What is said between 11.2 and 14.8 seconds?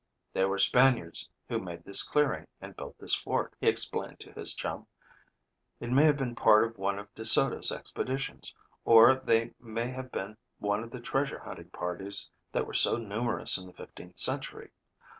hunting parties that were so numerous in the fifteenth century.